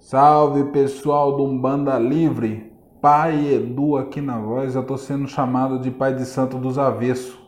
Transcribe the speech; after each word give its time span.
Salve 0.00 0.64
pessoal 0.72 1.36
do 1.36 1.44
Umbanda 1.44 1.98
Livre, 1.98 2.72
Pai 3.02 3.52
Edu 3.52 3.98
aqui 3.98 4.18
na 4.18 4.38
voz. 4.38 4.74
Eu 4.74 4.82
tô 4.82 4.96
sendo 4.96 5.28
chamado 5.28 5.78
de 5.78 5.90
Pai 5.90 6.14
de 6.14 6.24
Santo 6.24 6.56
dos 6.56 6.78
Avesso. 6.78 7.38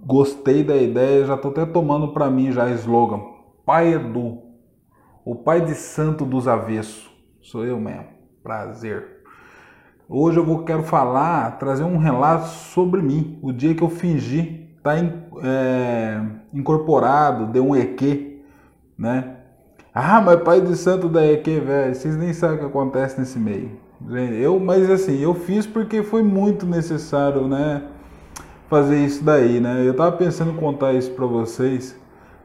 Gostei 0.00 0.64
da 0.64 0.74
ideia, 0.76 1.26
já 1.26 1.36
tô 1.36 1.48
até 1.48 1.66
tomando 1.66 2.08
para 2.08 2.30
mim 2.30 2.50
já 2.50 2.70
slogan. 2.70 3.20
Pai 3.66 3.92
Edu, 3.92 4.38
o 5.26 5.36
Pai 5.36 5.60
de 5.60 5.74
Santo 5.74 6.24
dos 6.24 6.48
Avesso. 6.48 7.12
Sou 7.42 7.66
eu 7.66 7.78
mesmo. 7.78 8.06
Prazer. 8.42 9.22
Hoje 10.08 10.38
eu 10.38 10.44
vou, 10.44 10.64
quero 10.64 10.84
falar, 10.84 11.58
trazer 11.58 11.84
um 11.84 11.98
relato 11.98 12.46
sobre 12.46 13.02
mim. 13.02 13.38
O 13.42 13.52
dia 13.52 13.74
que 13.74 13.82
eu 13.82 13.90
fingi 13.90 14.70
estar 14.78 14.96
tá 14.96 15.46
é, 15.46 16.18
incorporado, 16.52 17.46
deu 17.46 17.68
um 17.68 17.76
EQ, 17.76 18.42
né? 18.96 19.43
Ah, 19.96 20.20
mas 20.20 20.42
pai 20.42 20.60
de 20.60 20.74
santo 20.74 21.08
da 21.08 21.24
EQ, 21.24 21.60
velho, 21.60 21.94
vocês 21.94 22.16
nem 22.16 22.32
sabem 22.32 22.56
o 22.56 22.58
que 22.58 22.66
acontece 22.66 23.16
nesse 23.20 23.38
meio. 23.38 23.70
Eu, 24.40 24.58
mas 24.58 24.90
assim, 24.90 25.20
eu 25.20 25.34
fiz 25.34 25.68
porque 25.68 26.02
foi 26.02 26.20
muito 26.20 26.66
necessário, 26.66 27.46
né? 27.46 27.80
Fazer 28.68 29.04
isso 29.04 29.22
daí, 29.22 29.60
né? 29.60 29.86
Eu 29.86 29.94
tava 29.94 30.10
pensando 30.16 30.50
em 30.50 30.56
contar 30.56 30.94
isso 30.94 31.12
para 31.12 31.24
vocês, 31.26 31.96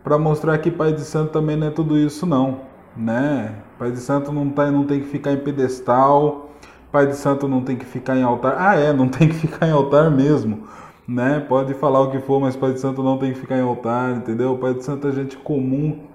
para 0.04 0.16
mostrar 0.20 0.60
que 0.60 0.70
pai 0.70 0.94
de 0.94 1.02
santo 1.02 1.32
também 1.32 1.58
não 1.58 1.68
é 1.68 1.72
tudo 1.72 1.98
isso 1.98 2.24
não, 2.28 2.60
né? 2.96 3.56
Pai 3.80 3.92
de 3.92 3.98
santo 3.98 4.32
não 4.32 4.48
tá, 4.52 4.70
não 4.70 4.84
tem 4.86 5.00
que 5.00 5.08
ficar 5.08 5.32
em 5.32 5.38
pedestal, 5.38 6.52
pai 6.92 7.08
de 7.08 7.16
santo 7.16 7.48
não 7.48 7.64
tem 7.64 7.76
que 7.76 7.86
ficar 7.86 8.16
em 8.16 8.22
altar. 8.22 8.58
Ah, 8.60 8.76
é, 8.76 8.94
não 8.94 9.08
tem 9.10 9.28
que 9.28 9.36
ficar 9.36 9.68
em 9.68 9.72
altar 9.72 10.12
mesmo, 10.12 10.68
né? 11.08 11.40
Pode 11.50 11.74
falar 11.74 12.02
o 12.02 12.12
que 12.12 12.20
for, 12.20 12.40
mas 12.40 12.56
pai 12.56 12.74
de 12.74 12.80
santo 12.80 13.02
não 13.02 13.18
tem 13.18 13.34
que 13.34 13.40
ficar 13.40 13.58
em 13.58 13.64
altar, 13.64 14.18
entendeu? 14.18 14.56
Pai 14.60 14.76
de 14.76 14.84
santo 14.84 15.08
é 15.08 15.12
gente 15.12 15.36
comum 15.36 16.09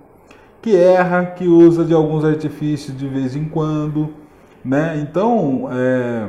que 0.64 0.74
erra, 0.74 1.26
que 1.26 1.46
usa 1.46 1.84
de 1.84 1.92
alguns 1.92 2.24
artifícios 2.24 2.96
de 2.96 3.06
vez 3.06 3.36
em 3.36 3.44
quando, 3.44 4.14
né? 4.64 4.98
Então, 4.98 5.68
é, 5.70 6.28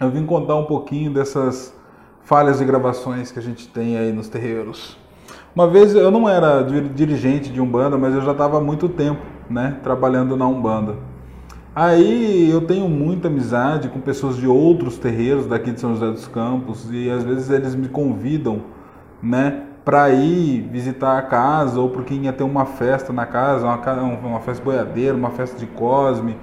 eu 0.00 0.10
vim 0.10 0.24
contar 0.24 0.56
um 0.56 0.64
pouquinho 0.64 1.12
dessas 1.12 1.76
falhas 2.22 2.58
de 2.58 2.64
gravações 2.64 3.30
que 3.30 3.38
a 3.38 3.42
gente 3.42 3.68
tem 3.68 3.98
aí 3.98 4.10
nos 4.14 4.30
terreiros. 4.30 4.96
Uma 5.54 5.68
vez 5.68 5.94
eu 5.94 6.10
não 6.10 6.26
era 6.26 6.62
dirigente 6.62 7.52
de 7.52 7.60
Umbanda, 7.60 7.98
mas 7.98 8.14
eu 8.14 8.22
já 8.22 8.32
estava 8.32 8.56
há 8.56 8.60
muito 8.62 8.88
tempo, 8.88 9.20
né, 9.50 9.76
trabalhando 9.82 10.38
na 10.38 10.46
Umbanda. 10.46 10.94
Aí 11.76 12.48
eu 12.50 12.62
tenho 12.62 12.88
muita 12.88 13.28
amizade 13.28 13.90
com 13.90 14.00
pessoas 14.00 14.38
de 14.38 14.46
outros 14.46 14.96
terreiros 14.96 15.46
daqui 15.46 15.70
de 15.70 15.80
São 15.80 15.92
José 15.92 16.10
dos 16.10 16.26
Campos 16.26 16.88
e 16.90 17.10
às 17.10 17.22
vezes 17.22 17.50
eles 17.50 17.74
me 17.74 17.90
convidam, 17.90 18.62
né, 19.22 19.64
para 19.84 20.10
ir 20.10 20.62
visitar 20.62 21.18
a 21.18 21.22
casa 21.22 21.78
ou 21.78 21.90
porque 21.90 22.14
ia 22.14 22.32
ter 22.32 22.42
uma 22.42 22.64
festa 22.64 23.12
na 23.12 23.26
casa, 23.26 23.66
uma, 23.66 24.28
uma 24.28 24.40
festa 24.40 24.64
boiadeira, 24.64 25.14
uma 25.14 25.30
festa 25.30 25.58
de 25.58 25.66
Cosme 25.66 26.36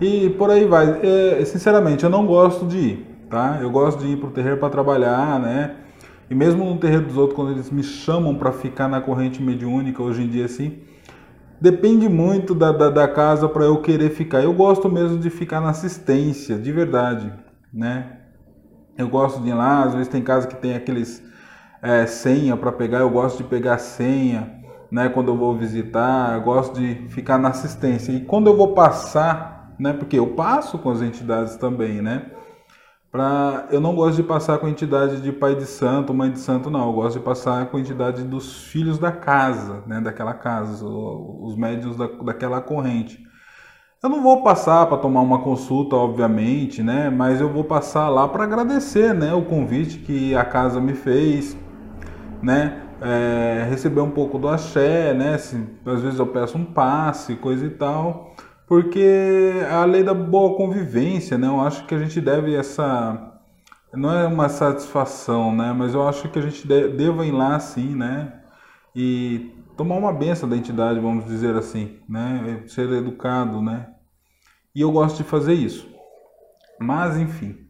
e 0.00 0.30
por 0.30 0.50
aí 0.50 0.64
vai. 0.64 1.00
É, 1.02 1.44
sinceramente, 1.44 2.04
eu 2.04 2.10
não 2.10 2.24
gosto 2.24 2.66
de 2.66 2.78
ir, 2.78 3.06
tá? 3.28 3.58
Eu 3.60 3.70
gosto 3.70 3.98
de 3.98 4.12
ir 4.12 4.16
para 4.16 4.28
o 4.28 4.30
terreiro 4.30 4.58
para 4.58 4.70
trabalhar, 4.70 5.40
né? 5.40 5.74
E 6.30 6.34
mesmo 6.34 6.64
no 6.64 6.78
terreiro 6.78 7.06
dos 7.06 7.16
outros, 7.16 7.34
quando 7.34 7.52
eles 7.52 7.70
me 7.70 7.82
chamam 7.82 8.34
para 8.34 8.52
ficar 8.52 8.86
na 8.86 9.00
corrente 9.00 9.42
mediúnica, 9.42 10.02
hoje 10.02 10.22
em 10.22 10.28
dia 10.28 10.44
assim, 10.44 10.78
depende 11.60 12.08
muito 12.08 12.54
da, 12.54 12.70
da, 12.70 12.90
da 12.90 13.08
casa 13.08 13.48
para 13.48 13.64
eu 13.64 13.78
querer 13.78 14.10
ficar. 14.10 14.42
Eu 14.42 14.52
gosto 14.52 14.88
mesmo 14.88 15.18
de 15.18 15.30
ficar 15.30 15.60
na 15.60 15.70
assistência, 15.70 16.56
de 16.56 16.70
verdade, 16.70 17.32
né? 17.72 18.18
Eu 18.96 19.08
gosto 19.08 19.40
de 19.42 19.48
ir 19.48 19.54
lá, 19.54 19.84
às 19.84 19.94
vezes 19.94 20.08
tem 20.08 20.22
casa 20.22 20.46
que 20.46 20.56
tem 20.56 20.74
aqueles 20.74 21.22
é, 21.82 22.06
senha 22.06 22.56
para 22.56 22.72
pegar, 22.72 22.98
eu 23.00 23.10
gosto 23.10 23.38
de 23.38 23.44
pegar 23.44 23.78
senha, 23.78 24.58
né, 24.90 25.08
quando 25.08 25.28
eu 25.28 25.36
vou 25.36 25.56
visitar, 25.56 26.34
eu 26.34 26.42
gosto 26.42 26.78
de 26.78 26.94
ficar 27.08 27.38
na 27.38 27.48
assistência. 27.48 28.12
E 28.12 28.20
quando 28.20 28.48
eu 28.48 28.56
vou 28.56 28.74
passar, 28.74 29.74
né, 29.78 29.92
porque 29.92 30.18
eu 30.18 30.28
passo 30.28 30.78
com 30.78 30.90
as 30.90 31.02
entidades 31.02 31.56
também, 31.56 32.00
né, 32.00 32.30
pra, 33.12 33.66
eu 33.70 33.80
não 33.80 33.94
gosto 33.94 34.16
de 34.16 34.22
passar 34.22 34.58
com 34.58 34.66
a 34.66 34.70
entidade 34.70 35.20
de 35.20 35.32
pai 35.32 35.54
de 35.54 35.66
santo, 35.66 36.14
mãe 36.14 36.30
de 36.30 36.38
santo, 36.38 36.70
não. 36.70 36.86
Eu 36.88 36.92
gosto 36.92 37.18
de 37.18 37.24
passar 37.24 37.66
com 37.66 37.76
a 37.76 37.80
entidade 37.80 38.22
dos 38.24 38.64
filhos 38.64 38.98
da 38.98 39.12
casa, 39.12 39.82
né, 39.86 40.00
daquela 40.00 40.34
casa, 40.34 40.84
os 40.86 41.56
médios 41.56 41.96
da, 41.96 42.06
daquela 42.06 42.60
corrente. 42.60 43.28
Eu 44.00 44.08
não 44.08 44.22
vou 44.22 44.44
passar 44.44 44.86
para 44.86 44.96
tomar 44.96 45.22
uma 45.22 45.40
consulta, 45.40 45.96
obviamente, 45.96 46.84
né? 46.84 47.10
Mas 47.10 47.40
eu 47.40 47.52
vou 47.52 47.64
passar 47.64 48.08
lá 48.08 48.28
para 48.28 48.44
agradecer, 48.44 49.12
né? 49.12 49.34
O 49.34 49.44
convite 49.44 49.98
que 49.98 50.36
a 50.36 50.44
casa 50.44 50.80
me 50.80 50.94
fez, 50.94 51.56
né? 52.42 52.82
É, 53.00 53.66
receber 53.70 54.00
um 54.00 54.10
pouco 54.10 54.38
do 54.38 54.48
axé, 54.48 55.14
né? 55.14 55.38
Se, 55.38 55.56
às 55.86 56.02
vezes 56.02 56.18
eu 56.18 56.26
peço 56.26 56.58
um 56.58 56.64
passe, 56.64 57.36
coisa 57.36 57.66
e 57.66 57.70
tal, 57.70 58.34
porque 58.66 59.00
é 59.00 59.72
a 59.72 59.84
lei 59.84 60.02
da 60.02 60.14
boa 60.14 60.56
convivência, 60.56 61.38
né? 61.38 61.46
Eu 61.46 61.60
acho 61.60 61.86
que 61.86 61.94
a 61.94 61.98
gente 61.98 62.20
deve 62.20 62.54
essa 62.54 63.28
não 63.94 64.12
é 64.12 64.26
uma 64.26 64.48
satisfação, 64.48 65.54
né? 65.54 65.72
Mas 65.72 65.94
eu 65.94 66.06
acho 66.06 66.28
que 66.28 66.38
a 66.38 66.42
gente 66.42 66.66
deva 66.66 67.24
ir 67.24 67.32
lá 67.32 67.58
sim, 67.58 67.94
né? 67.94 68.32
E 68.94 69.54
tomar 69.76 69.96
uma 69.96 70.12
benção 70.12 70.48
da 70.48 70.56
entidade, 70.56 71.00
vamos 71.00 71.24
dizer 71.24 71.54
assim, 71.56 71.98
né? 72.08 72.62
Ser 72.66 72.90
educado, 72.92 73.62
né? 73.62 73.88
E 74.74 74.80
eu 74.80 74.92
gosto 74.92 75.18
de 75.18 75.24
fazer 75.24 75.54
isso. 75.54 75.88
Mas 76.78 77.16
enfim, 77.16 77.67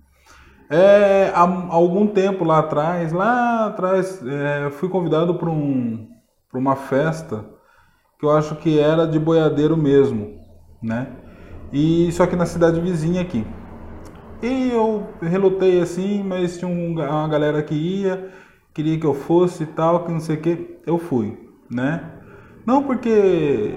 é, 0.71 1.33
há 1.35 1.41
algum 1.71 2.07
tempo 2.07 2.45
lá 2.45 2.59
atrás, 2.59 3.13
lá 3.13 3.67
atrás, 3.67 4.23
é, 4.27 4.71
fui 4.71 4.89
convidado 4.89 5.35
para 5.35 5.49
um, 5.49 6.09
uma 6.53 6.77
festa 6.77 7.45
que 8.19 8.27
eu 8.27 8.31
acho 8.31 8.57
que 8.57 8.79
era 8.79 9.07
de 9.07 9.19
boiadeiro 9.19 9.77
mesmo, 9.77 10.39
né? 10.83 11.09
E 11.73 12.11
só 12.13 12.27
que 12.27 12.37
na 12.37 12.47
cidade 12.47 12.81
vizinha 12.81 13.21
aqui. 13.23 13.47
E 14.43 14.71
eu 14.71 15.07
relutei 15.23 15.81
assim, 15.81 16.23
mas 16.23 16.59
tinha 16.59 16.71
uma 16.71 17.29
galera 17.29 17.63
que 17.63 17.75
ia, 17.75 18.31
queria 18.75 18.99
que 18.99 19.07
eu 19.07 19.15
fosse 19.15 19.63
e 19.63 19.67
tal, 19.67 20.05
que 20.05 20.13
não 20.13 20.21
sei 20.21 20.37
o 20.37 20.41
que, 20.41 20.79
eu 20.87 20.99
fui, 20.99 21.39
né? 21.71 22.13
Não 22.67 22.83
porque 22.83 23.75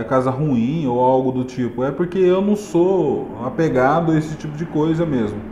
é 0.00 0.04
casa 0.04 0.30
ruim 0.30 0.86
ou 0.86 0.98
algo 0.98 1.32
do 1.32 1.44
tipo, 1.44 1.84
é 1.84 1.90
porque 1.90 2.18
eu 2.18 2.40
não 2.40 2.56
sou 2.56 3.44
apegado 3.44 4.12
a 4.12 4.18
esse 4.18 4.36
tipo 4.36 4.56
de 4.56 4.64
coisa 4.64 5.04
mesmo. 5.04 5.49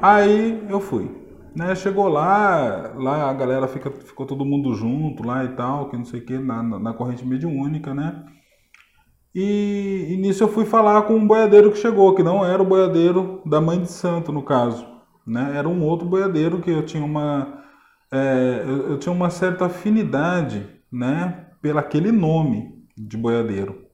Aí 0.00 0.64
eu 0.68 0.80
fui. 0.80 1.10
Né, 1.56 1.74
chegou 1.74 2.06
lá, 2.08 2.92
lá 2.96 3.28
a 3.28 3.32
galera 3.34 3.66
fica, 3.66 3.90
ficou 3.90 4.24
todo 4.24 4.44
mundo 4.44 4.74
junto 4.74 5.26
lá 5.26 5.44
e 5.44 5.48
tal, 5.48 5.88
que 5.88 5.96
não 5.96 6.04
sei 6.04 6.20
o 6.20 6.24
que, 6.24 6.38
na, 6.38 6.62
na 6.62 6.92
corrente 6.92 7.26
mediúnica, 7.26 7.92
né? 7.92 8.24
E, 9.34 10.06
e 10.10 10.16
nisso 10.16 10.44
eu 10.44 10.48
fui 10.48 10.64
falar 10.64 11.02
com 11.02 11.14
um 11.14 11.26
boiadeiro 11.26 11.72
que 11.72 11.78
chegou, 11.78 12.14
que 12.14 12.22
não 12.22 12.44
era 12.44 12.62
o 12.62 12.66
boiadeiro 12.66 13.42
da 13.44 13.60
mãe 13.60 13.80
de 13.80 13.90
santo, 13.90 14.30
no 14.30 14.42
caso. 14.42 14.86
Né? 15.26 15.52
Era 15.56 15.68
um 15.68 15.82
outro 15.82 16.08
boiadeiro 16.08 16.60
que 16.60 16.70
eu 16.70 16.84
tinha 16.84 17.04
uma, 17.04 17.62
é, 18.10 18.64
eu, 18.66 18.90
eu 18.90 18.98
tinha 18.98 19.12
uma 19.12 19.30
certa 19.30 19.66
afinidade 19.66 20.66
né, 20.92 21.46
pelo 21.60 21.78
aquele 21.78 22.12
nome 22.12 22.84
de 22.96 23.16
boiadeiro. 23.16 23.86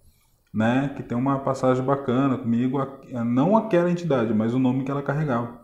Né, 0.53 0.93
que 0.95 1.03
tem 1.03 1.19
uma 1.19 1.41
passagem 1.41 1.85
bacana 1.85 2.39
comigo, 2.39 2.79
não 3.27 3.57
aquela 3.57 3.91
entidade, 3.91 4.33
mas 4.33 4.55
o 4.55 4.59
nome 4.59 4.85
que 4.85 4.91
ela 4.91 5.03
carregava. 5.03 5.64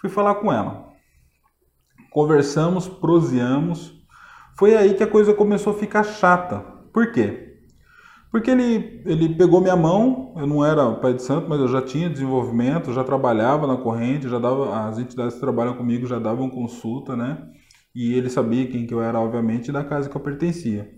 Fui 0.00 0.08
falar 0.08 0.36
com 0.36 0.52
ela. 0.52 0.88
Conversamos, 2.10 2.88
proseamos. 2.88 3.92
Foi 4.58 4.76
aí 4.76 4.94
que 4.94 5.02
a 5.02 5.06
coisa 5.06 5.34
começou 5.34 5.72
a 5.72 5.76
ficar 5.76 6.02
chata. 6.02 6.60
Por 6.92 7.12
quê? 7.12 7.58
Porque 8.30 8.50
ele, 8.50 9.02
ele 9.04 9.34
pegou 9.34 9.60
minha 9.60 9.76
mão, 9.76 10.34
eu 10.36 10.46
não 10.46 10.64
era 10.64 10.92
pai 10.92 11.14
de 11.14 11.22
santo, 11.22 11.48
mas 11.48 11.58
eu 11.60 11.66
já 11.66 11.82
tinha 11.82 12.08
desenvolvimento, 12.08 12.92
já 12.92 13.02
trabalhava 13.02 13.66
na 13.66 13.76
corrente, 13.76 14.28
já 14.28 14.38
dava, 14.38 14.86
as 14.86 14.98
entidades 14.98 15.34
que 15.34 15.40
trabalham 15.40 15.74
comigo 15.74 16.06
já 16.06 16.18
davam 16.18 16.48
consulta, 16.48 17.16
né? 17.16 17.38
E 17.94 18.14
ele 18.14 18.30
sabia 18.30 18.68
quem 18.68 18.86
que 18.86 18.94
eu 18.94 19.02
era, 19.02 19.20
obviamente, 19.20 19.72
da 19.72 19.82
casa 19.82 20.08
que 20.08 20.16
eu 20.16 20.20
pertencia. 20.20 20.88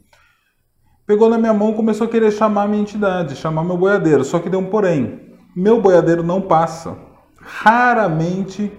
Pegou 1.07 1.29
na 1.29 1.39
minha 1.39 1.55
mão 1.55 1.73
e 1.73 1.75
começou 1.75 2.07
a 2.07 2.11
querer 2.11 2.31
chamar 2.31 2.69
minha 2.69 2.83
entidade, 2.83 3.35
chamar 3.35 3.65
meu 3.65 3.77
boiadeiro. 3.77 4.25
Só 4.25 4.39
que 4.39 4.51
deu 4.51 4.61
um 4.61 4.67
porém. 4.67 5.33
Meu 5.57 5.81
boiadeiro 5.81 6.23
não 6.23 6.41
passa. 6.41 6.97
Raramente 7.41 8.71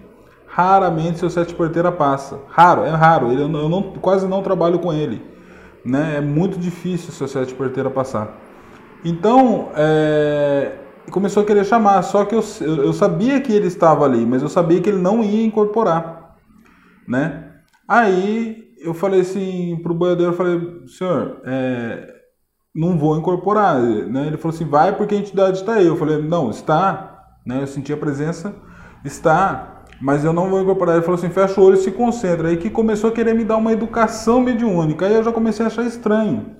raramente 0.53 1.17
seu 1.17 1.31
sete 1.31 1.53
porteira 1.55 1.91
passa. 1.91 2.39
Raro, 2.47 2.83
é 2.83 2.89
raro. 2.91 3.31
Ele, 3.31 3.41
eu 3.41 3.47
não, 3.47 3.81
quase 3.93 4.27
não 4.27 4.43
trabalho 4.43 4.77
com 4.77 4.93
ele. 4.93 5.25
Né? 5.83 6.17
É 6.17 6.21
muito 6.21 6.59
difícil 6.59 7.11
seu 7.11 7.27
sete 7.27 7.55
porteira 7.55 7.89
passar. 7.89 8.37
Então, 9.03 9.71
é, 9.75 10.77
começou 11.09 11.41
a 11.41 11.45
querer 11.45 11.65
chamar. 11.65 12.03
Só 12.03 12.23
que 12.23 12.35
eu, 12.35 12.43
eu 12.61 12.93
sabia 12.93 13.41
que 13.41 13.51
ele 13.51 13.65
estava 13.65 14.05
ali, 14.05 14.25
mas 14.27 14.43
eu 14.43 14.49
sabia 14.49 14.79
que 14.79 14.89
ele 14.89 15.01
não 15.01 15.23
ia 15.23 15.43
incorporar. 15.43 16.35
Né? 17.07 17.51
Aí 17.87 18.63
eu 18.79 18.93
falei 18.93 19.21
assim 19.21 19.79
pro 19.81 19.95
boiadeiro, 19.95 20.33
eu 20.33 20.37
falei, 20.37 20.61
senhor, 20.85 21.41
é, 21.45 22.07
não 22.75 22.95
vou 22.95 23.17
incorporar. 23.17 23.81
Né? 23.81 24.27
Ele 24.27 24.37
falou 24.37 24.53
assim, 24.53 24.69
vai 24.69 24.95
porque 24.95 25.15
a 25.15 25.17
entidade 25.17 25.57
está 25.57 25.73
aí. 25.73 25.87
Eu 25.87 25.97
falei, 25.97 26.21
não, 26.21 26.51
está. 26.51 27.23
Né? 27.43 27.63
Eu 27.63 27.67
senti 27.67 27.91
a 27.91 27.97
presença, 27.97 28.53
está 29.03 29.72
mas 30.03 30.25
eu 30.25 30.33
não 30.33 30.49
vou 30.49 30.61
incorporar. 30.61 30.95
Ele 30.95 31.05
falou 31.05 31.17
assim: 31.17 31.29
fecha 31.29 31.61
o 31.61 31.63
olho 31.63 31.75
e 31.75 31.81
se 31.81 31.89
concentra. 31.89 32.49
Aí 32.49 32.57
que 32.57 32.69
começou 32.69 33.09
a 33.09 33.13
querer 33.13 33.33
me 33.33 33.45
dar 33.45 33.55
uma 33.55 33.71
educação 33.71 34.41
mediúnica. 34.41 35.05
Aí 35.05 35.13
eu 35.15 35.23
já 35.23 35.31
comecei 35.31 35.63
a 35.63 35.67
achar 35.67 35.85
estranho, 35.85 36.57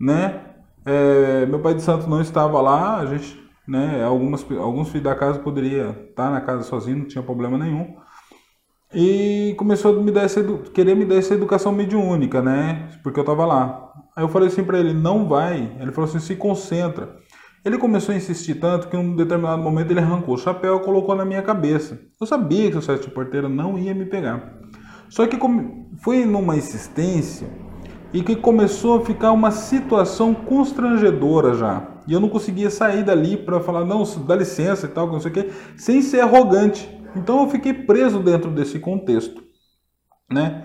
né? 0.00 0.40
É, 0.86 1.46
meu 1.46 1.58
pai 1.58 1.74
de 1.74 1.82
santo 1.82 2.08
não 2.08 2.20
estava 2.20 2.60
lá, 2.60 2.98
a 2.98 3.06
gente, 3.06 3.38
né, 3.68 4.02
algumas, 4.02 4.46
alguns 4.52 4.88
filhos 4.88 5.04
da 5.04 5.14
casa 5.14 5.38
poderia 5.40 5.90
estar 6.08 6.30
na 6.30 6.40
casa 6.40 6.62
sozinho, 6.62 6.98
não 6.98 7.04
tinha 7.06 7.22
problema 7.22 7.58
nenhum. 7.58 7.96
E 8.94 9.54
começou 9.58 9.98
a 9.98 10.02
me 10.02 10.10
dar 10.10 10.22
essa, 10.22 10.42
querer 10.72 10.94
me 10.94 11.04
dar 11.04 11.16
essa 11.16 11.34
educação 11.34 11.72
mediúnica, 11.72 12.40
né? 12.40 12.88
Porque 13.02 13.18
eu 13.18 13.22
estava 13.22 13.44
lá. 13.44 13.92
Aí 14.16 14.22
eu 14.22 14.28
falei 14.28 14.48
assim 14.48 14.64
para 14.64 14.78
ele, 14.78 14.94
não 14.94 15.28
vai. 15.28 15.76
Ele 15.80 15.92
falou 15.92 16.08
assim, 16.08 16.20
se 16.20 16.36
concentra. 16.36 17.16
Ele 17.62 17.76
começou 17.76 18.14
a 18.14 18.16
insistir 18.16 18.54
tanto 18.54 18.88
que 18.88 18.96
em 18.96 19.00
um 19.00 19.14
determinado 19.14 19.62
momento 19.62 19.90
ele 19.90 20.00
arrancou 20.00 20.34
o 20.34 20.38
chapéu 20.38 20.78
e 20.78 20.84
colocou 20.84 21.14
na 21.14 21.26
minha 21.26 21.42
cabeça. 21.42 22.00
Eu 22.18 22.26
sabia 22.26 22.70
que 22.70 22.78
o 22.78 22.82
sete 22.82 23.10
porteiro 23.10 23.50
não 23.50 23.78
ia 23.78 23.94
me 23.94 24.06
pegar. 24.06 24.58
Só 25.10 25.26
que 25.26 25.36
foi 26.02 26.24
numa 26.24 26.56
insistência 26.56 27.48
e 28.14 28.22
que 28.22 28.34
começou 28.34 29.00
a 29.00 29.04
ficar 29.04 29.32
uma 29.32 29.50
situação 29.50 30.34
constrangedora 30.34 31.52
já. 31.52 31.86
E 32.08 32.12
eu 32.14 32.20
não 32.20 32.30
conseguia 32.30 32.70
sair 32.70 33.04
dali 33.04 33.36
para 33.36 33.60
falar, 33.60 33.84
não, 33.84 34.04
dá 34.26 34.36
licença 34.36 34.86
e 34.86 34.88
tal, 34.88 35.06
não 35.06 35.20
sei 35.20 35.30
o 35.30 35.34
quê, 35.34 35.50
sem 35.76 36.00
ser 36.00 36.20
arrogante. 36.20 36.88
Então 37.14 37.42
eu 37.42 37.50
fiquei 37.50 37.74
preso 37.74 38.20
dentro 38.20 38.50
desse 38.50 38.78
contexto, 38.78 39.42
né? 40.30 40.64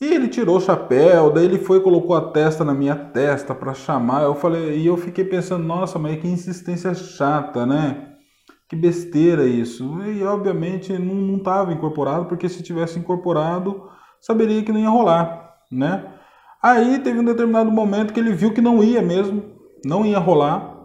E 0.00 0.14
ele 0.14 0.28
tirou 0.28 0.58
o 0.58 0.60
chapéu, 0.60 1.32
daí 1.32 1.44
ele 1.44 1.58
foi 1.58 1.78
e 1.78 1.82
colocou 1.82 2.14
a 2.14 2.30
testa 2.30 2.64
na 2.64 2.72
minha 2.72 2.94
testa 2.94 3.52
para 3.52 3.74
chamar. 3.74 4.22
Eu 4.22 4.34
falei, 4.34 4.78
e 4.78 4.86
eu 4.86 4.96
fiquei 4.96 5.24
pensando, 5.24 5.64
nossa, 5.64 5.98
mas 5.98 6.20
que 6.20 6.28
insistência 6.28 6.94
chata, 6.94 7.66
né? 7.66 8.12
Que 8.68 8.76
besteira 8.76 9.44
isso. 9.44 10.00
E 10.02 10.22
obviamente 10.22 10.96
não 10.96 11.38
estava 11.38 11.72
incorporado, 11.72 12.26
porque 12.26 12.48
se 12.48 12.62
tivesse 12.62 12.96
incorporado, 12.96 13.88
saberia 14.20 14.62
que 14.62 14.70
não 14.70 14.78
ia 14.78 14.88
rolar, 14.88 15.56
né? 15.70 16.04
Aí 16.62 17.00
teve 17.00 17.18
um 17.18 17.24
determinado 17.24 17.70
momento 17.70 18.12
que 18.12 18.20
ele 18.20 18.32
viu 18.32 18.52
que 18.52 18.60
não 18.60 18.84
ia 18.84 19.02
mesmo, 19.02 19.42
não 19.84 20.06
ia 20.06 20.18
rolar. 20.20 20.76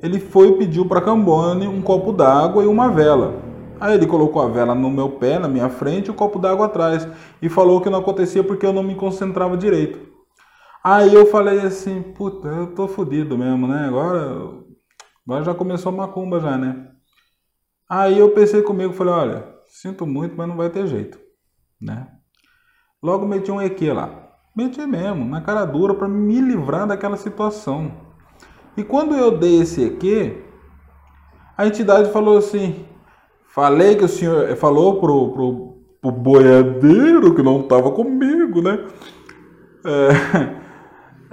Ele 0.00 0.20
foi 0.20 0.50
e 0.50 0.58
pediu 0.58 0.86
para 0.86 1.00
Cambone 1.00 1.66
um 1.66 1.82
copo 1.82 2.12
d'água 2.12 2.62
e 2.62 2.66
uma 2.68 2.88
vela. 2.88 3.47
Aí 3.80 3.94
ele 3.94 4.06
colocou 4.06 4.42
a 4.42 4.48
vela 4.48 4.74
no 4.74 4.90
meu 4.90 5.10
pé, 5.10 5.38
na 5.38 5.48
minha 5.48 5.68
frente, 5.68 6.08
e 6.08 6.10
o 6.10 6.14
copo 6.14 6.38
d'água 6.38 6.66
atrás. 6.66 7.06
E 7.40 7.48
falou 7.48 7.80
que 7.80 7.90
não 7.90 8.00
acontecia 8.00 8.42
porque 8.42 8.66
eu 8.66 8.72
não 8.72 8.82
me 8.82 8.94
concentrava 8.94 9.56
direito. 9.56 10.08
Aí 10.82 11.12
eu 11.12 11.26
falei 11.26 11.60
assim, 11.60 12.02
puta, 12.02 12.48
eu 12.48 12.74
tô 12.74 12.88
fodido 12.88 13.36
mesmo, 13.36 13.66
né? 13.66 13.86
Agora, 13.86 14.50
agora 15.26 15.44
já 15.44 15.54
começou 15.54 15.92
a 15.92 15.96
macumba 15.96 16.40
já, 16.40 16.56
né? 16.56 16.88
Aí 17.88 18.18
eu 18.18 18.30
pensei 18.30 18.62
comigo, 18.62 18.92
falei, 18.92 19.14
olha, 19.14 19.54
sinto 19.66 20.06
muito, 20.06 20.36
mas 20.36 20.48
não 20.48 20.56
vai 20.56 20.70
ter 20.70 20.86
jeito, 20.86 21.18
né? 21.80 22.08
Logo 23.02 23.26
meti 23.26 23.50
um 23.50 23.60
EQ 23.60 23.92
lá. 23.92 24.10
Meti 24.56 24.84
mesmo, 24.86 25.24
na 25.24 25.40
cara 25.40 25.64
dura, 25.64 25.94
para 25.94 26.08
me 26.08 26.40
livrar 26.40 26.86
daquela 26.86 27.16
situação. 27.16 27.92
E 28.76 28.82
quando 28.82 29.14
eu 29.14 29.38
dei 29.38 29.60
esse 29.60 29.84
EQ, 29.84 30.42
a 31.56 31.66
entidade 31.66 32.10
falou 32.12 32.38
assim, 32.38 32.84
Falei 33.48 33.96
que 33.96 34.04
o 34.04 34.08
senhor 34.08 34.54
falou 34.56 35.00
pro, 35.00 35.32
pro, 35.32 35.74
pro 36.00 36.10
boiadeiro 36.12 37.34
que 37.34 37.42
não 37.42 37.60
estava 37.60 37.90
comigo, 37.90 38.60
né? 38.60 38.78
É, 39.84 40.10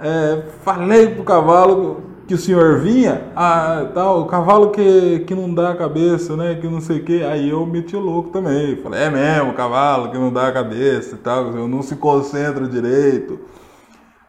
é, 0.00 0.42
falei 0.62 1.08
pro 1.14 1.24
cavalo 1.24 2.02
que 2.26 2.34
o 2.34 2.38
senhor 2.38 2.80
vinha, 2.80 3.30
ah, 3.36 3.88
tal, 3.94 4.22
o 4.22 4.26
cavalo 4.26 4.70
que, 4.70 5.20
que 5.20 5.34
não 5.34 5.54
dá 5.54 5.70
a 5.70 5.76
cabeça, 5.76 6.36
né? 6.36 6.56
Que 6.56 6.66
não 6.66 6.80
sei 6.80 6.98
o 6.98 7.04
que. 7.04 7.22
Aí 7.22 7.50
eu 7.50 7.64
meti 7.66 7.94
o 7.94 8.00
louco 8.00 8.30
também. 8.30 8.76
Falei, 8.76 9.02
é 9.02 9.10
mesmo, 9.10 9.54
cavalo 9.54 10.10
que 10.10 10.18
não 10.18 10.32
dá 10.32 10.48
a 10.48 10.52
cabeça 10.52 11.14
e 11.14 11.18
tal, 11.18 11.54
eu 11.54 11.68
não 11.68 11.82
se 11.82 11.96
concentra 11.96 12.66
direito, 12.66 13.38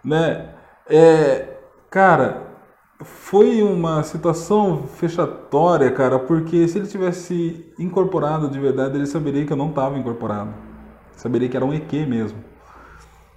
né? 0.04 0.50
É, 0.90 1.58
cara, 1.90 2.47
foi 3.02 3.62
uma 3.62 4.02
situação 4.04 4.84
fechatória, 4.96 5.92
cara, 5.92 6.18
porque 6.18 6.68
se 6.68 6.80
ele 6.80 6.88
tivesse 6.88 7.66
incorporado 7.78 8.50
de 8.50 8.60
verdade, 8.60 8.98
ele 8.98 9.06
saberia 9.06 9.46
que 9.46 9.54
eu 9.54 9.58
não 9.58 9.70
estava 9.70 9.98
incorporado. 9.98 10.54
Saberia 11.16 11.48
que 11.48 11.56
era 11.56 11.66
um 11.66 11.74
EQ 11.74 12.06
mesmo. 12.08 12.40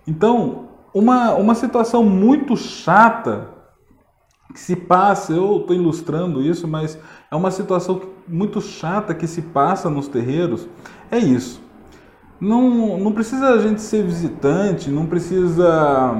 Então, 0.07 0.69
uma, 0.95 1.35
uma 1.35 1.55
situação 1.55 2.03
muito 2.03 2.57
chata 2.57 3.49
que 4.53 4.59
se 4.59 4.75
passa, 4.75 5.33
eu 5.33 5.59
estou 5.59 5.77
ilustrando 5.77 6.43
isso, 6.43 6.67
mas 6.67 6.99
é 7.31 7.37
uma 7.37 7.51
situação 7.51 8.01
muito 8.27 8.61
chata 8.61 9.15
que 9.15 9.27
se 9.27 9.43
passa 9.43 9.89
nos 9.89 10.09
terreiros, 10.09 10.67
é 11.11 11.19
isso. 11.19 11.63
Não, 12.41 12.99
não 12.99 13.13
precisa 13.13 13.51
a 13.51 13.59
gente 13.59 13.83
ser 13.83 14.03
visitante, 14.05 14.91
não 14.91 15.07
precisa 15.07 16.17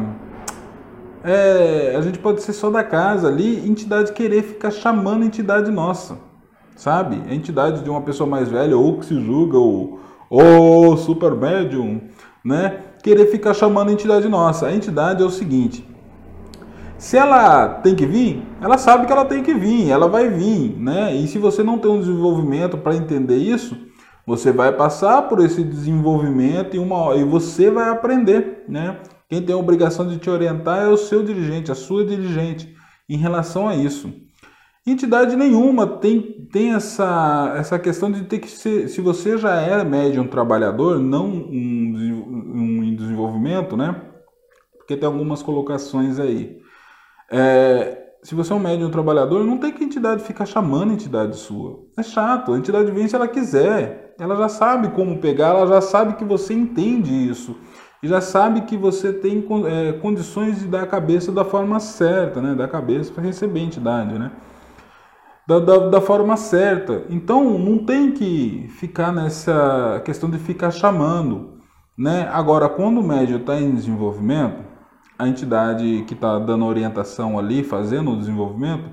é, 1.23 1.95
a 1.97 2.01
gente 2.01 2.19
pode 2.19 2.43
ser 2.43 2.53
só 2.53 2.71
da 2.71 2.83
casa 2.83 3.29
ali, 3.29 3.69
entidade 3.69 4.13
querer 4.13 4.43
ficar 4.43 4.71
chamando 4.71 5.25
entidade 5.25 5.71
nossa, 5.71 6.19
sabe? 6.77 7.23
A 7.29 7.35
entidade 7.35 7.83
de 7.83 7.91
uma 7.91 8.01
pessoa 8.01 8.29
mais 8.29 8.49
velha, 8.49 8.77
ou 8.77 8.99
que 8.99 9.07
se 9.07 9.21
julga, 9.21 9.59
ou, 9.59 10.01
ou 10.31 10.97
super 10.97 11.33
médium, 11.33 12.01
né? 12.45 12.79
Querer 13.03 13.27
ficar 13.27 13.55
chamando 13.55 13.91
entidade 13.91 14.29
nossa. 14.29 14.67
A 14.67 14.75
entidade 14.75 15.23
é 15.23 15.27
o 15.27 15.31
seguinte: 15.31 15.87
se 16.97 17.17
ela 17.17 17.69
tem 17.69 17.95
que 17.95 18.07
vir, 18.07 18.43
ela 18.61 18.79
sabe 18.79 19.07
que 19.07 19.13
ela 19.13 19.25
tem 19.25 19.43
que 19.43 19.55
vir, 19.55 19.91
ela 19.91 20.09
vai 20.09 20.29
vir, 20.29 20.79
né? 20.79 21.15
E 21.15 21.27
se 21.29 21.39
você 21.39 21.63
não 21.63 21.79
tem 21.79 21.91
um 21.91 22.01
desenvolvimento 22.01 22.79
para 22.79 22.95
entender 22.95 23.37
isso, 23.37 23.77
você 24.27 24.53
vai 24.53 24.73
passar 24.73 25.23
por 25.23 25.41
esse 25.41 25.63
desenvolvimento 25.63 26.77
e 26.77 26.79
uma 26.79 27.15
e 27.17 27.25
você 27.25 27.71
vai 27.71 27.89
aprender, 27.89 28.65
né? 28.69 28.99
Quem 29.31 29.41
tem 29.41 29.55
a 29.55 29.59
obrigação 29.59 30.09
de 30.09 30.19
te 30.19 30.29
orientar 30.29 30.81
é 30.81 30.89
o 30.89 30.97
seu 30.97 31.23
dirigente, 31.23 31.71
a 31.71 31.75
sua 31.77 32.05
dirigente, 32.05 32.75
em 33.09 33.17
relação 33.17 33.69
a 33.69 33.77
isso. 33.77 34.13
Entidade 34.85 35.37
nenhuma 35.37 35.87
tem, 35.87 36.49
tem 36.51 36.75
essa, 36.75 37.55
essa 37.57 37.79
questão 37.79 38.11
de 38.11 38.25
ter 38.25 38.41
que 38.41 38.51
ser. 38.51 38.89
Se 38.89 39.01
você 39.01 39.39
já 39.39 39.55
é 39.55 39.85
médium 39.85 40.27
trabalhador, 40.27 40.99
não 40.99 41.27
um, 41.27 42.43
um 42.55 42.83
em 42.83 42.97
desenvolvimento, 42.97 43.77
né? 43.77 44.03
Porque 44.77 44.97
tem 44.97 45.07
algumas 45.07 45.45
colocações 45.45 46.19
aí. 46.19 46.59
É, 47.31 47.99
se 48.25 48.35
você 48.35 48.53
é 48.53 48.57
um 48.57 48.61
médium 48.61 48.91
trabalhador, 48.91 49.45
não 49.45 49.59
tem 49.59 49.71
que 49.71 49.85
a 49.85 49.87
entidade 49.87 50.25
ficar 50.25 50.45
chamando 50.45 50.91
a 50.91 50.95
entidade 50.95 51.37
sua. 51.37 51.85
É 51.97 52.03
chato. 52.03 52.53
A 52.53 52.59
entidade 52.59 52.91
vem 52.91 53.07
se 53.07 53.15
ela 53.15 53.29
quiser. 53.29 54.17
Ela 54.19 54.35
já 54.35 54.49
sabe 54.49 54.89
como 54.89 55.21
pegar, 55.21 55.51
ela 55.51 55.69
já 55.69 55.81
sabe 55.81 56.15
que 56.15 56.25
você 56.25 56.53
entende 56.53 57.13
isso 57.13 57.57
já 58.03 58.21
sabe 58.21 58.63
que 58.63 58.77
você 58.77 59.13
tem 59.13 59.47
é, 59.67 59.93
condições 59.93 60.61
de 60.61 60.67
dar 60.67 60.83
a 60.83 60.87
cabeça 60.87 61.31
da 61.31 61.45
forma 61.45 61.79
certa, 61.79 62.41
né? 62.41 62.55
Dar 62.55 62.65
a 62.65 62.69
cabeça 62.69 63.13
para 63.13 63.23
receber 63.23 63.61
a 63.61 63.65
entidade, 63.65 64.19
né? 64.19 64.31
Da, 65.47 65.59
da, 65.59 65.79
da, 65.89 66.01
forma 66.01 66.37
certa. 66.37 67.05
Então 67.11 67.59
não 67.59 67.85
tem 67.85 68.13
que 68.13 68.69
ficar 68.79 69.13
nessa 69.13 70.01
questão 70.05 70.31
de 70.31 70.39
ficar 70.39 70.71
chamando, 70.71 71.59
né? 71.97 72.29
Agora, 72.33 72.69
quando 72.69 73.01
o 73.01 73.07
médio 73.07 73.37
está 73.37 73.61
em 73.61 73.75
desenvolvimento, 73.75 74.65
a 75.19 75.29
entidade 75.29 76.05
que 76.07 76.15
está 76.15 76.39
dando 76.39 76.65
orientação 76.65 77.39
ali, 77.39 77.63
fazendo 77.63 78.13
o 78.13 78.17
desenvolvimento, 78.17 78.89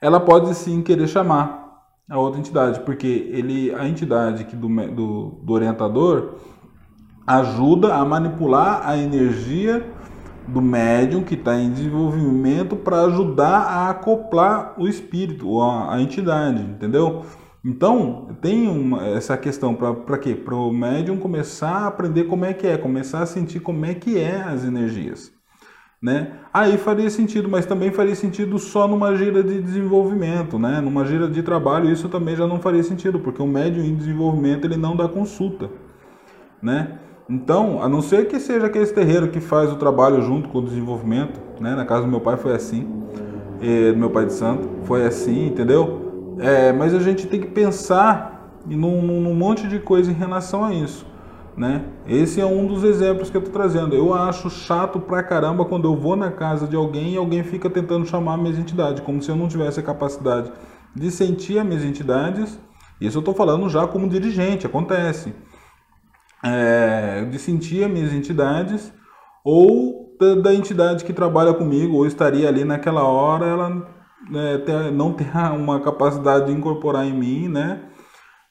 ela 0.00 0.20
pode 0.20 0.54
sim 0.54 0.80
querer 0.82 1.08
chamar 1.08 1.66
a 2.08 2.16
outra 2.18 2.38
entidade, 2.38 2.80
porque 2.80 3.28
ele, 3.32 3.74
a 3.74 3.86
entidade 3.86 4.44
que 4.44 4.54
do, 4.54 4.68
do, 4.68 5.40
do 5.42 5.52
orientador 5.52 6.36
ajuda 7.28 7.94
a 7.94 8.04
manipular 8.04 8.88
a 8.88 8.96
energia 8.96 9.86
do 10.46 10.62
médium 10.62 11.22
que 11.22 11.34
está 11.34 11.56
em 11.60 11.70
desenvolvimento 11.70 12.74
para 12.74 13.02
ajudar 13.02 13.58
a 13.58 13.90
acoplar 13.90 14.74
o 14.78 14.88
espírito 14.88 15.46
ou 15.46 15.62
a, 15.62 15.94
a 15.94 16.00
entidade, 16.00 16.62
entendeu? 16.62 17.26
Então, 17.62 18.28
tem 18.40 18.66
uma, 18.66 19.06
essa 19.08 19.36
questão 19.36 19.74
para 19.74 20.16
quê? 20.16 20.34
Para 20.34 20.54
o 20.54 20.72
médium 20.72 21.18
começar 21.18 21.70
a 21.70 21.86
aprender 21.88 22.24
como 22.24 22.46
é 22.46 22.54
que 22.54 22.66
é, 22.66 22.78
começar 22.78 23.20
a 23.20 23.26
sentir 23.26 23.60
como 23.60 23.84
é 23.84 23.92
que 23.92 24.18
é 24.18 24.40
as 24.40 24.64
energias. 24.64 25.30
Né? 26.00 26.32
Aí 26.54 26.78
faria 26.78 27.10
sentido, 27.10 27.48
mas 27.48 27.66
também 27.66 27.90
faria 27.90 28.14
sentido 28.14 28.58
só 28.58 28.88
numa 28.88 29.14
gira 29.16 29.42
de 29.42 29.60
desenvolvimento, 29.60 30.56
né? 30.56 30.80
Numa 30.80 31.04
gira 31.04 31.28
de 31.28 31.42
trabalho, 31.42 31.90
isso 31.90 32.08
também 32.08 32.36
já 32.36 32.46
não 32.46 32.60
faria 32.60 32.84
sentido, 32.84 33.18
porque 33.18 33.42
o 33.42 33.46
médium 33.46 33.84
em 33.84 33.96
desenvolvimento 33.96 34.64
ele 34.64 34.76
não 34.76 34.94
dá 34.94 35.08
consulta, 35.08 35.68
né? 36.62 37.00
Então, 37.30 37.82
a 37.82 37.88
não 37.90 38.00
ser 38.00 38.26
que 38.26 38.40
seja 38.40 38.66
aquele 38.66 38.86
terreiro 38.86 39.28
que 39.28 39.38
faz 39.38 39.70
o 39.70 39.76
trabalho 39.76 40.22
junto 40.22 40.48
com 40.48 40.58
o 40.58 40.62
desenvolvimento, 40.62 41.38
né? 41.60 41.74
Na 41.74 41.84
casa 41.84 42.02
do 42.02 42.08
meu 42.08 42.20
pai 42.20 42.38
foi 42.38 42.54
assim, 42.54 42.88
e, 43.60 43.92
do 43.92 43.98
meu 43.98 44.08
pai 44.08 44.24
de 44.24 44.32
santo, 44.32 44.66
foi 44.84 45.04
assim, 45.04 45.48
entendeu? 45.48 46.36
É, 46.38 46.72
mas 46.72 46.94
a 46.94 47.00
gente 47.00 47.26
tem 47.26 47.38
que 47.38 47.48
pensar 47.48 48.50
num, 48.64 49.02
num 49.02 49.34
monte 49.34 49.68
de 49.68 49.78
coisa 49.78 50.10
em 50.10 50.14
relação 50.14 50.64
a 50.64 50.72
isso. 50.72 51.06
Né? 51.54 51.84
Esse 52.06 52.40
é 52.40 52.46
um 52.46 52.66
dos 52.66 52.82
exemplos 52.82 53.28
que 53.28 53.36
eu 53.36 53.40
estou 53.40 53.52
trazendo. 53.52 53.94
Eu 53.94 54.14
acho 54.14 54.48
chato 54.48 54.98
pra 54.98 55.22
caramba 55.22 55.66
quando 55.66 55.86
eu 55.86 55.96
vou 55.96 56.16
na 56.16 56.30
casa 56.30 56.66
de 56.66 56.76
alguém 56.76 57.12
e 57.12 57.16
alguém 57.18 57.42
fica 57.42 57.68
tentando 57.68 58.06
chamar 58.06 58.34
a 58.34 58.36
minha 58.38 58.58
entidade, 58.58 59.02
como 59.02 59.20
se 59.20 59.28
eu 59.28 59.36
não 59.36 59.48
tivesse 59.48 59.80
a 59.80 59.82
capacidade 59.82 60.50
de 60.94 61.10
sentir 61.10 61.58
as 61.58 61.66
minhas 61.66 61.84
entidades. 61.84 62.58
Isso 62.98 63.18
eu 63.18 63.20
estou 63.20 63.34
falando 63.34 63.68
já 63.68 63.86
como 63.86 64.08
dirigente, 64.08 64.66
acontece 64.66 65.34
é, 66.42 67.24
de 67.24 67.38
sentir 67.38 67.84
as 67.84 67.90
minhas 67.90 68.12
entidades 68.12 68.92
ou 69.44 70.16
da, 70.18 70.34
da 70.34 70.54
entidade 70.54 71.04
que 71.04 71.12
trabalha 71.12 71.54
comigo 71.54 71.96
ou 71.96 72.06
estaria 72.06 72.48
ali 72.48 72.64
naquela 72.64 73.04
hora, 73.04 73.46
ela 73.46 73.88
né, 74.30 74.58
ter, 74.58 74.92
não 74.92 75.12
ter 75.12 75.30
uma 75.54 75.80
capacidade 75.80 76.46
de 76.46 76.52
incorporar 76.52 77.06
em 77.06 77.12
mim, 77.12 77.48
né? 77.48 77.82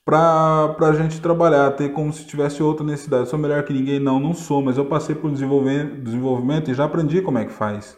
Para 0.05 0.73
a 0.79 0.93
gente 0.93 1.19
trabalhar, 1.19 1.69
ter 1.71 1.89
como 1.89 2.13
se 2.13 2.25
tivesse 2.25 2.63
outra 2.63 2.85
necessidade. 2.85 3.27
Sou 3.27 3.37
melhor 3.37 3.63
que 3.63 3.73
ninguém? 3.73 3.99
Não, 3.99 4.21
não 4.21 4.33
sou, 4.33 4.61
mas 4.61 4.77
eu 4.77 4.85
passei 4.85 5.13
por 5.13 5.29
desenvolvimento, 5.29 6.01
desenvolvimento 6.01 6.71
e 6.71 6.73
já 6.73 6.85
aprendi 6.85 7.21
como 7.21 7.37
é 7.37 7.43
que 7.43 7.51
faz. 7.51 7.97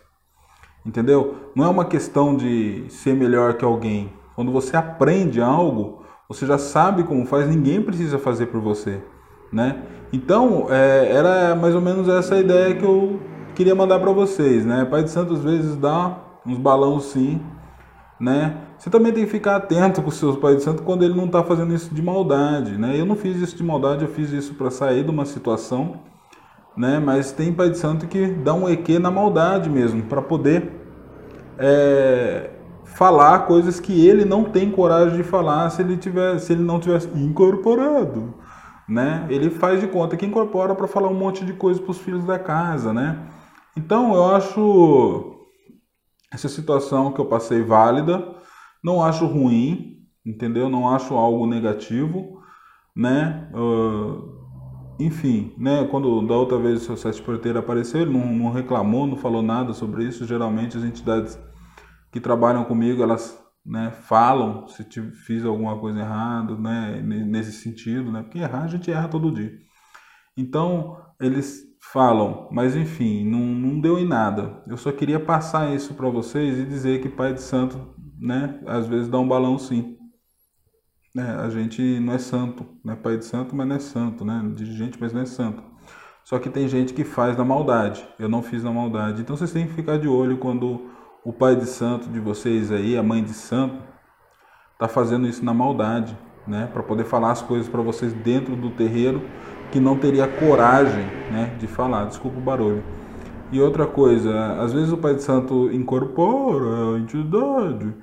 Entendeu? 0.83 1.51
Não 1.55 1.65
é 1.65 1.67
uma 1.67 1.85
questão 1.85 2.35
de 2.35 2.85
ser 2.89 3.13
melhor 3.13 3.53
que 3.53 3.63
alguém. 3.63 4.11
Quando 4.35 4.51
você 4.51 4.75
aprende 4.75 5.39
algo, 5.39 6.03
você 6.27 6.47
já 6.47 6.57
sabe 6.57 7.03
como 7.03 7.27
faz, 7.27 7.47
ninguém 7.47 7.79
precisa 7.79 8.17
fazer 8.17 8.47
por 8.47 8.59
você, 8.59 9.03
né? 9.51 9.83
Então, 10.11 10.67
é, 10.69 11.11
era 11.11 11.55
mais 11.55 11.75
ou 11.75 11.81
menos 11.81 12.07
essa 12.07 12.37
ideia 12.37 12.75
que 12.75 12.83
eu 12.83 13.19
queria 13.55 13.75
mandar 13.75 13.99
para 13.99 14.11
vocês, 14.11 14.65
né? 14.65 14.85
Pai 14.85 15.03
de 15.03 15.09
Santo 15.09 15.33
às 15.33 15.43
vezes 15.43 15.75
dá 15.75 16.17
uns 16.45 16.57
balões 16.57 17.03
sim, 17.03 17.41
né? 18.19 18.57
Você 18.77 18.89
também 18.89 19.11
tem 19.11 19.25
que 19.25 19.31
ficar 19.31 19.57
atento 19.57 20.01
com 20.01 20.09
seus 20.09 20.37
Pai 20.37 20.55
de 20.55 20.63
Santo 20.63 20.83
quando 20.83 21.03
ele 21.03 21.13
não 21.13 21.25
está 21.25 21.43
fazendo 21.43 21.73
isso 21.73 21.93
de 21.93 22.01
maldade, 22.01 22.77
né? 22.77 22.99
Eu 22.99 23.05
não 23.05 23.15
fiz 23.15 23.37
isso 23.37 23.55
de 23.55 23.63
maldade, 23.63 24.03
eu 24.03 24.09
fiz 24.09 24.31
isso 24.31 24.53
para 24.55 24.71
sair 24.71 25.03
de 25.03 25.11
uma 25.11 25.25
situação, 25.25 25.99
né? 26.75 26.99
Mas 26.99 27.31
tem 27.31 27.53
Pai 27.53 27.69
de 27.69 27.77
Santo 27.77 28.07
que 28.07 28.27
dá 28.27 28.53
um 28.53 28.67
EQ 28.67 28.99
na 28.99 29.11
maldade 29.11 29.69
mesmo, 29.69 30.03
para 30.03 30.21
poder 30.21 30.71
é, 31.57 32.49
falar 32.85 33.39
coisas 33.39 33.79
que 33.79 34.07
ele 34.07 34.25
não 34.25 34.45
tem 34.45 34.71
coragem 34.71 35.17
de 35.17 35.23
falar 35.23 35.69
se 35.69 35.81
ele 35.81 35.97
tiver, 35.97 36.39
se 36.39 36.53
ele 36.53 36.63
não 36.63 36.79
tivesse 36.79 37.09
incorporado, 37.15 38.33
né? 38.89 39.27
Ele 39.29 39.49
faz 39.49 39.79
de 39.79 39.87
conta 39.87 40.17
que 40.17 40.25
incorpora 40.25 40.73
para 40.73 40.87
falar 40.87 41.07
um 41.07 41.13
monte 41.13 41.45
de 41.45 41.53
coisa 41.53 41.79
para 41.79 41.91
os 41.91 41.99
filhos 41.99 42.25
da 42.25 42.39
casa, 42.39 42.91
né? 42.91 43.27
Então 43.77 44.15
eu 44.15 44.25
acho 44.35 45.47
essa 46.33 46.49
situação 46.49 47.11
que 47.11 47.21
eu 47.21 47.25
passei 47.25 47.61
válida, 47.61 48.35
não 48.83 49.03
acho 49.03 49.25
ruim, 49.25 49.99
entendeu? 50.25 50.69
Não 50.69 50.89
acho 50.89 51.13
algo 51.13 51.45
negativo, 51.45 52.41
né? 52.95 53.49
Uh, 53.53 54.39
enfim, 54.99 55.53
né? 55.57 55.87
Quando 55.89 56.25
da 56.25 56.35
outra 56.35 56.57
vez 56.57 56.81
o 56.81 56.85
seu 56.85 56.97
sete 56.97 57.21
porteiro 57.21 57.59
apareceu, 57.59 58.01
ele 58.01 58.11
não, 58.11 58.25
não 58.25 58.51
reclamou, 58.51 59.05
não 59.07 59.17
falou 59.17 59.41
nada 59.41 59.73
sobre 59.73 60.03
isso. 60.03 60.25
Geralmente 60.25 60.77
as 60.77 60.83
entidades 60.83 61.39
que 62.11 62.19
trabalham 62.19 62.65
comigo, 62.65 63.03
elas 63.03 63.39
né, 63.69 63.91
falam 63.91 64.67
se 64.67 64.83
fiz 65.25 65.45
alguma 65.45 65.79
coisa 65.79 65.99
errada, 65.99 66.57
né, 66.57 67.01
nesse 67.01 67.51
sentido, 67.51 68.11
né, 68.11 68.23
porque 68.23 68.39
errar 68.39 68.63
a 68.63 68.67
gente 68.67 68.91
erra 68.91 69.07
todo 69.07 69.31
dia. 69.31 69.53
Então, 70.35 70.97
eles 71.21 71.63
falam, 71.79 72.49
mas 72.51 72.75
enfim, 72.75 73.23
não, 73.23 73.39
não 73.39 73.79
deu 73.79 73.99
em 73.99 74.07
nada. 74.07 74.63
Eu 74.67 74.75
só 74.75 74.91
queria 74.91 75.19
passar 75.19 75.73
isso 75.73 75.93
para 75.93 76.09
vocês 76.09 76.57
e 76.57 76.65
dizer 76.65 76.99
que 76.99 77.09
Pai 77.09 77.31
de 77.31 77.41
Santo, 77.41 77.93
né, 78.19 78.59
às 78.65 78.87
vezes 78.87 79.07
dá 79.07 79.19
um 79.19 79.27
balão 79.27 79.59
sim. 79.59 79.97
É, 81.15 81.21
a 81.21 81.49
gente 81.49 81.99
não 81.99 82.13
é 82.13 82.17
santo, 82.17 82.65
né, 82.83 82.95
Pai 82.95 83.17
de 83.17 83.25
Santo, 83.25 83.55
mas 83.55 83.67
não 83.67 83.75
é 83.75 83.79
santo, 83.79 84.25
né, 84.25 84.51
dirigente, 84.55 84.97
mas 84.99 85.13
não 85.13 85.21
é 85.21 85.25
santo. 85.25 85.61
Só 86.23 86.39
que 86.39 86.49
tem 86.49 86.67
gente 86.67 86.93
que 86.93 87.03
faz 87.03 87.37
na 87.37 87.45
maldade. 87.45 88.07
Eu 88.17 88.29
não 88.29 88.41
fiz 88.41 88.63
na 88.63 88.71
maldade. 88.71 89.21
Então 89.21 89.35
vocês 89.35 89.51
têm 89.51 89.67
que 89.67 89.73
ficar 89.73 89.97
de 89.97 90.07
olho 90.07 90.37
quando 90.37 90.89
o 91.23 91.33
pai 91.33 91.55
de 91.55 91.65
santo 91.65 92.09
de 92.09 92.19
vocês 92.19 92.71
aí, 92.71 92.97
a 92.97 93.03
mãe 93.03 93.23
de 93.23 93.33
santo, 93.33 93.81
tá 94.77 94.87
fazendo 94.87 95.27
isso 95.27 95.43
na 95.43 95.53
maldade, 95.53 96.17
né, 96.47 96.69
para 96.71 96.81
poder 96.81 97.03
falar 97.03 97.31
as 97.31 97.41
coisas 97.41 97.67
para 97.67 97.81
vocês 97.81 98.13
dentro 98.13 98.55
do 98.55 98.71
terreiro 98.71 99.21
que 99.71 99.79
não 99.79 99.97
teria 99.97 100.27
coragem, 100.27 101.05
né, 101.31 101.55
de 101.59 101.67
falar. 101.67 102.05
Desculpa 102.05 102.37
o 102.37 102.41
barulho. 102.41 102.83
E 103.51 103.61
outra 103.61 103.85
coisa, 103.85 104.53
às 104.61 104.73
vezes 104.73 104.91
o 104.91 104.97
pai 104.97 105.15
de 105.15 105.23
santo 105.23 105.71
incorpora 105.71 106.95
a 106.95 106.99
entidade 106.99 107.93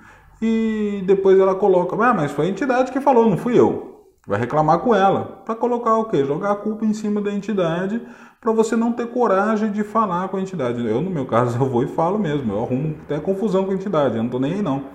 e 0.43 1.03
depois 1.07 1.39
ela 1.39 1.55
coloca, 1.55 1.97
ah, 2.05 2.15
mas 2.15 2.33
foi 2.33 2.47
a 2.47 2.51
entidade 2.51 2.93
que 2.93 3.01
falou, 3.01 3.29
não 3.29 3.37
fui 3.37 3.59
eu. 3.59 3.95
Vai 4.27 4.41
reclamar 4.41 4.81
com 4.81 4.93
ela. 4.93 5.43
Para 5.45 5.55
colocar 5.55 5.97
o 5.97 6.07
quê? 6.07 6.25
Jogar 6.25 6.51
a 6.51 6.57
culpa 6.57 6.85
em 6.85 6.93
cima 6.93 7.21
da 7.21 7.33
entidade 7.33 8.03
para 8.47 8.55
você 8.55 8.77
não 8.77 8.93
ter 8.93 9.09
coragem 9.09 9.73
de 9.73 9.83
falar 9.83 10.29
com 10.29 10.37
a 10.37 10.41
entidade. 10.41 10.87
Eu, 10.87 11.01
no 11.01 11.11
meu 11.11 11.27
caso, 11.27 11.59
eu 11.61 11.69
vou 11.69 11.83
e 11.83 11.89
falo 11.89 12.17
mesmo. 12.17 12.53
Eu 12.53 12.63
arrumo 12.63 12.97
até 13.03 13.19
confusão 13.19 13.65
com 13.65 13.73
a 13.73 13.75
entidade. 13.75 14.17
Eu 14.17 14.23
não 14.23 14.31
tô 14.31 14.39
nem 14.39 14.55
aí, 14.55 14.63
não. 14.63 14.89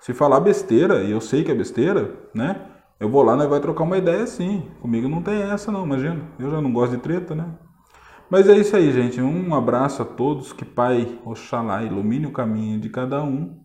Se 0.00 0.12
falar 0.12 0.40
besteira, 0.40 1.04
e 1.04 1.12
eu 1.12 1.20
sei 1.20 1.44
que 1.44 1.52
é 1.52 1.54
besteira, 1.54 2.12
né? 2.34 2.66
Eu 2.98 3.08
vou 3.08 3.22
lá, 3.22 3.36
e 3.44 3.46
vai 3.46 3.60
trocar 3.60 3.84
uma 3.84 3.96
ideia 3.96 4.26
sim. 4.26 4.68
Comigo 4.80 5.08
não 5.08 5.22
tem 5.22 5.40
essa, 5.40 5.70
não, 5.70 5.84
imagina. 5.84 6.20
Eu 6.36 6.50
já 6.50 6.60
não 6.60 6.72
gosto 6.72 6.96
de 6.96 6.98
treta, 6.98 7.32
né? 7.32 7.54
Mas 8.28 8.48
é 8.48 8.58
isso 8.58 8.74
aí, 8.74 8.90
gente. 8.90 9.20
Um 9.20 9.54
abraço 9.54 10.02
a 10.02 10.04
todos. 10.04 10.52
Que 10.52 10.64
Pai 10.64 11.16
Oxalá 11.24 11.84
ilumine 11.84 12.26
o 12.26 12.32
caminho 12.32 12.80
de 12.80 12.88
cada 12.88 13.22
um, 13.22 13.62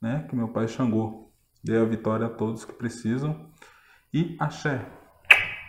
né? 0.00 0.24
Que 0.30 0.34
meu 0.34 0.48
Pai 0.48 0.66
Xangô 0.66 1.30
dê 1.62 1.76
a 1.76 1.84
vitória 1.84 2.24
a 2.24 2.30
todos 2.30 2.64
que 2.64 2.72
precisam. 2.72 3.50
E 4.14 4.34
axé. 4.40 4.86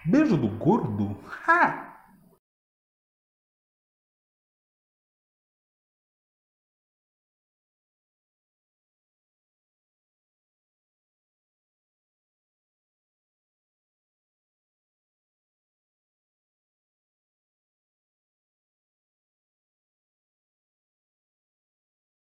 Beijo 0.06 0.38
do 0.38 0.48
gordo. 0.48 1.18
Ha! 1.46 1.93